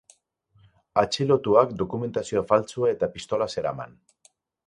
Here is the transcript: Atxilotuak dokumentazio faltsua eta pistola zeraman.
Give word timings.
Atxilotuak 1.01 1.75
dokumentazio 1.83 2.43
faltsua 2.53 2.89
eta 2.95 3.13
pistola 3.17 3.51
zeraman. 3.57 3.93